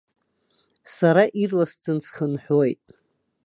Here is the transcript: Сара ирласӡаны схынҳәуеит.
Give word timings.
Сара 0.95 1.23
ирласӡаны 1.41 2.01
схынҳәуеит. 2.05 2.81